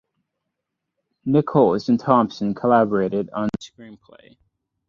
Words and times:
Nichols 1.25 1.87
and 1.87 1.99
Thompson 1.99 2.55
collaborated 2.55 3.29
on 3.33 3.49
the 3.55 3.59
screenplay. 3.63 4.35